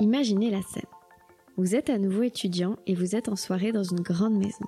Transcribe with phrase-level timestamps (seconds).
[0.00, 0.82] Imaginez la scène.
[1.56, 4.64] Vous êtes à nouveau étudiant et vous êtes en soirée dans une grande maison.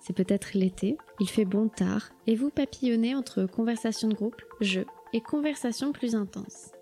[0.00, 4.84] C'est peut-être l'été, il fait bon tard et vous papillonnez entre conversations de groupe, jeux
[5.14, 6.72] et conversations plus intenses.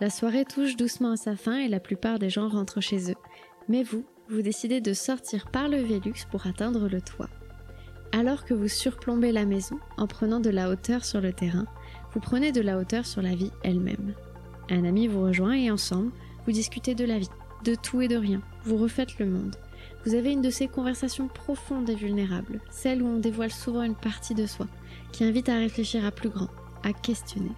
[0.00, 3.16] La soirée touche doucement à sa fin et la plupart des gens rentrent chez eux.
[3.68, 7.30] Mais vous, vous décidez de sortir par le Vélux pour atteindre le toit.
[8.12, 11.66] Alors que vous surplombez la maison en prenant de la hauteur sur le terrain,
[12.12, 14.14] vous prenez de la hauteur sur la vie elle-même.
[14.68, 16.10] Un ami vous rejoint et ensemble,
[16.50, 17.30] vous discutez de la vie,
[17.62, 18.42] de tout et de rien.
[18.64, 19.54] Vous refaites le monde.
[20.04, 23.94] Vous avez une de ces conversations profondes et vulnérables, celles où on dévoile souvent une
[23.94, 24.66] partie de soi,
[25.12, 26.48] qui invite à réfléchir à plus grand,
[26.82, 27.52] à questionner.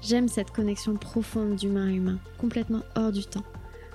[0.00, 3.44] J'aime cette connexion profonde d'humain à humain, complètement hors du temps.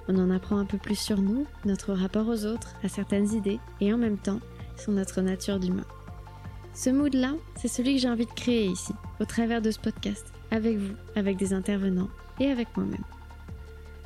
[0.07, 3.59] On en apprend un peu plus sur nous, notre rapport aux autres, à certaines idées,
[3.81, 4.41] et en même temps,
[4.77, 5.87] sur notre nature d'humain.
[6.75, 10.31] Ce mood-là, c'est celui que j'ai envie de créer ici, au travers de ce podcast,
[10.51, 13.03] avec vous, avec des intervenants et avec moi-même.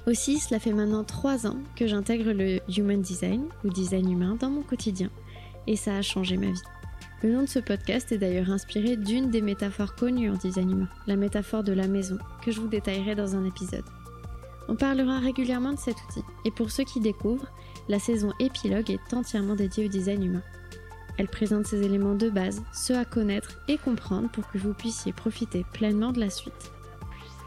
[0.07, 4.49] Aussi, cela fait maintenant trois ans que j'intègre le Human Design, ou design humain, dans
[4.49, 5.09] mon quotidien,
[5.67, 6.61] et ça a changé ma vie.
[7.21, 10.89] Le nom de ce podcast est d'ailleurs inspiré d'une des métaphores connues en design humain,
[11.05, 13.85] la métaphore de la maison, que je vous détaillerai dans un épisode.
[14.67, 17.51] On parlera régulièrement de cet outil, et pour ceux qui découvrent,
[17.87, 20.43] la saison épilogue est entièrement dédiée au design humain.
[21.17, 25.13] Elle présente ces éléments de base, ceux à connaître et comprendre pour que vous puissiez
[25.13, 26.71] profiter pleinement de la suite.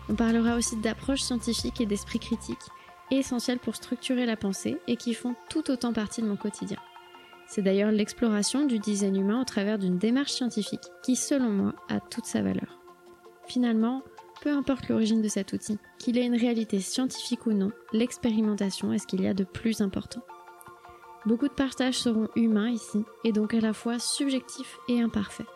[0.09, 2.59] On parlera aussi d'approches scientifiques et d'esprit critique,
[3.11, 6.79] essentielles pour structurer la pensée et qui font tout autant partie de mon quotidien.
[7.47, 12.01] C'est d'ailleurs l'exploration du design humain au travers d'une démarche scientifique qui, selon moi, a
[12.01, 12.79] toute sa valeur.
[13.47, 14.03] Finalement,
[14.43, 18.99] peu importe l'origine de cet outil, qu'il ait une réalité scientifique ou non, l'expérimentation est
[18.99, 20.23] ce qu'il y a de plus important.
[21.27, 25.47] Beaucoup de partages seront humains ici, et donc à la fois subjectifs et imparfaits.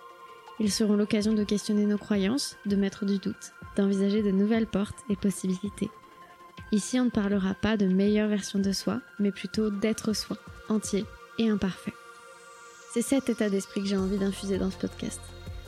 [0.60, 5.04] Ils seront l'occasion de questionner nos croyances, de mettre du doute, d'envisager de nouvelles portes
[5.08, 5.88] et possibilités.
[6.72, 10.36] Ici, on ne parlera pas de meilleure version de soi, mais plutôt d'être soi,
[10.68, 11.06] entier
[11.38, 11.94] et imparfait.
[12.92, 15.20] C'est cet état d'esprit que j'ai envie d'infuser dans ce podcast.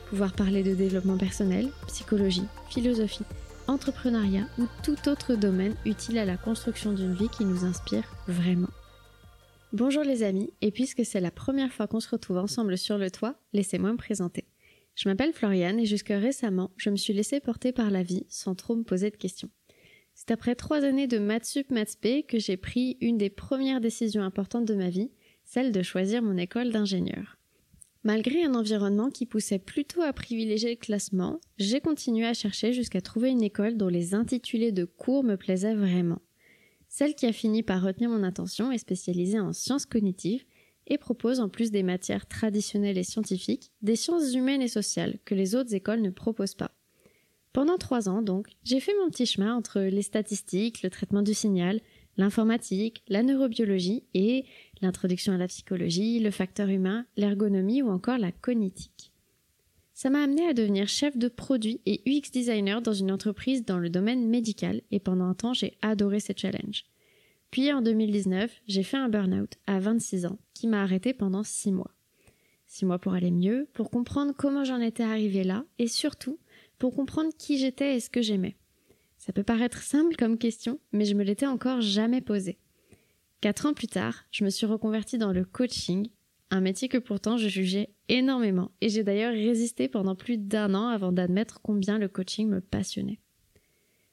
[0.09, 3.25] Pouvoir parler de développement personnel, psychologie, philosophie,
[3.69, 8.71] entrepreneuriat ou tout autre domaine utile à la construction d'une vie qui nous inspire vraiment.
[9.73, 13.11] Bonjour les amis, et puisque c'est la première fois qu'on se retrouve ensemble sur le
[13.11, 14.45] toit, laissez-moi me présenter.
[14.95, 18.55] Je m'appelle Floriane et jusque récemment, je me suis laissée porter par la vie sans
[18.55, 19.51] trop me poser de questions.
[20.15, 24.23] C'est après trois années de maths sup maths que j'ai pris une des premières décisions
[24.23, 25.11] importantes de ma vie,
[25.45, 27.39] celle de choisir mon école d'ingénieur.
[28.03, 33.01] Malgré un environnement qui poussait plutôt à privilégier le classement, j'ai continué à chercher jusqu'à
[33.01, 36.21] trouver une école dont les intitulés de cours me plaisaient vraiment.
[36.89, 40.45] Celle qui a fini par retenir mon attention est spécialisée en sciences cognitives
[40.91, 45.35] et propose en plus des matières traditionnelles et scientifiques, des sciences humaines et sociales que
[45.35, 46.73] les autres écoles ne proposent pas.
[47.53, 51.35] Pendant trois ans, donc, j'ai fait mon petit chemin entre les statistiques, le traitement du
[51.35, 51.81] signal,
[52.17, 54.45] l'informatique, la neurobiologie et
[54.83, 59.13] l'introduction à la psychologie, le facteur humain, l'ergonomie ou encore la cognitique.
[59.95, 63.79] Ça m'a amené à devenir chef de produit et UX designer dans une entreprise dans
[63.79, 66.90] le domaine médical et pendant un temps j'ai adoré ce challenge.
[67.51, 71.73] Puis en 2019, j'ai fait un burn-out à 26 ans qui m'a arrêté pendant 6
[71.73, 71.91] mois.
[72.67, 76.39] 6 mois pour aller mieux, pour comprendre comment j'en étais arrivé là et surtout
[76.79, 78.57] pour comprendre qui j'étais et ce que j'aimais.
[79.19, 82.59] Ça peut paraître simple comme question, mais je me l'étais encore jamais posée.
[83.41, 86.09] Quatre ans plus tard, je me suis reconvertie dans le coaching,
[86.51, 90.89] un métier que pourtant je jugeais énormément, et j'ai d'ailleurs résisté pendant plus d'un an
[90.89, 93.19] avant d'admettre combien le coaching me passionnait.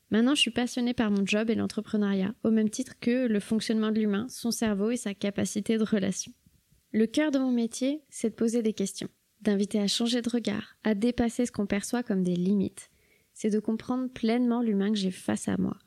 [0.10, 3.92] Maintenant, je suis passionnée par mon job et l'entrepreneuriat, au même titre que le fonctionnement
[3.92, 6.32] de l'humain, son cerveau et sa capacité de relation.
[6.94, 9.10] Le cœur de mon métier, c'est de poser des questions,
[9.42, 12.90] d'inviter à changer de regard, à dépasser ce qu'on perçoit comme des limites.
[13.34, 15.78] C'est de comprendre pleinement l'humain que j'ai face à moi,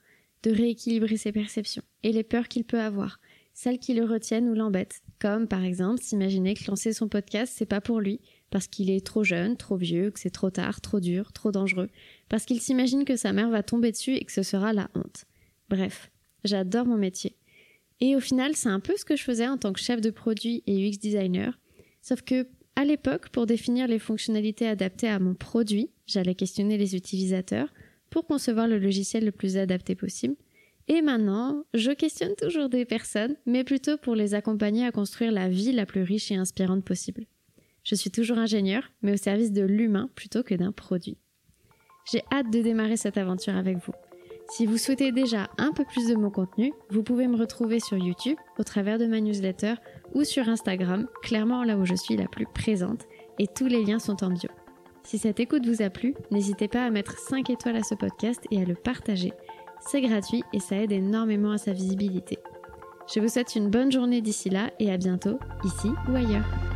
[0.42, 3.20] de rééquilibrer ses perceptions et les peurs qu'il peut avoir,
[3.60, 7.66] celles qui le retiennent ou l'embêtent, comme par exemple s'imaginer que lancer son podcast c'est
[7.66, 10.98] pas pour lui, parce qu'il est trop jeune, trop vieux, que c'est trop tard, trop
[10.98, 11.91] dur, trop dangereux,
[12.30, 15.27] parce qu'il s'imagine que sa mère va tomber dessus et que ce sera la honte.
[15.68, 16.10] Bref,
[16.42, 17.36] j'adore mon métier.
[18.01, 20.09] Et au final, c'est un peu ce que je faisais en tant que chef de
[20.09, 21.59] produit et UX designer,
[22.01, 26.97] sauf que à l'époque, pour définir les fonctionnalités adaptées à mon produit, j'allais questionner les
[26.97, 27.68] utilisateurs
[28.09, 30.36] pour concevoir le logiciel le plus adapté possible.
[30.92, 35.48] Et maintenant, je questionne toujours des personnes, mais plutôt pour les accompagner à construire la
[35.48, 37.27] vie la plus riche et inspirante possible.
[37.84, 41.16] Je suis toujours ingénieur, mais au service de l'humain plutôt que d'un produit.
[42.10, 43.92] J'ai hâte de démarrer cette aventure avec vous.
[44.48, 47.97] Si vous souhaitez déjà un peu plus de mon contenu, vous pouvez me retrouver sur
[47.97, 49.75] YouTube au travers de ma newsletter
[50.15, 53.07] ou sur Instagram, clairement là où je suis la plus présente,
[53.39, 54.51] et tous les liens sont en bio.
[55.04, 58.45] Si cette écoute vous a plu, n'hésitez pas à mettre 5 étoiles à ce podcast
[58.51, 59.33] et à le partager.
[59.80, 62.38] C'est gratuit et ça aide énormément à sa visibilité.
[63.12, 66.69] Je vous souhaite une bonne journée d'ici là et à bientôt, ici ou ailleurs.